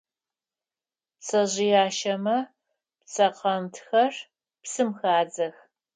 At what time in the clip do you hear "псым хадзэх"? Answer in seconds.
4.61-5.55